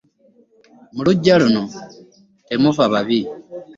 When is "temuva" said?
2.47-2.83